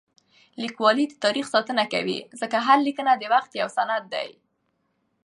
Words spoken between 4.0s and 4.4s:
دی.